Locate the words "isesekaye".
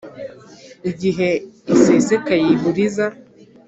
1.75-2.43